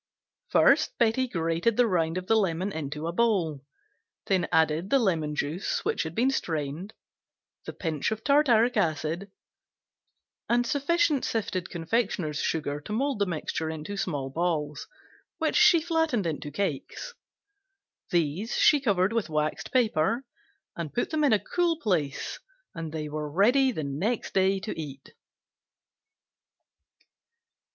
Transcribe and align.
First 0.49 0.97
Betsey 0.97 1.27
grated 1.27 1.77
the 1.77 1.85
rind 1.85 2.17
of 2.17 2.25
the 2.25 2.33
lemon 2.35 2.71
into 2.71 3.05
a 3.05 3.11
bowl, 3.11 3.61
then 4.25 4.47
added 4.51 4.89
the 4.89 4.97
lemon 4.97 5.35
juice 5.35 5.83
(strained), 6.31 6.93
the 7.67 7.73
pinch 7.73 8.09
of 8.09 8.23
tartaric 8.23 8.75
acid 8.75 9.29
and 10.49 10.65
sufficient 10.65 11.23
sifted 11.23 11.69
confectioner's 11.69 12.39
sugar 12.39 12.81
to 12.81 12.91
mold 12.91 13.21
into 13.21 13.95
small 13.95 14.31
balls 14.31 14.87
which 15.37 15.55
she 15.55 15.79
flattened 15.79 16.25
into 16.25 16.49
cakes. 16.49 17.13
These 18.09 18.55
she 18.57 18.81
covered 18.81 19.13
with 19.13 19.29
waxed 19.29 19.71
paper 19.71 20.25
and 20.75 20.91
put 20.91 21.13
in 21.13 21.31
a 21.31 21.37
cool 21.37 21.79
place 21.79 22.39
and 22.73 22.91
they 22.91 23.07
were 23.07 23.29
ready 23.31 23.71
the 23.71 23.83
next 23.83 24.33
day 24.33 24.59
to 24.61 24.73
eat. 24.75 25.13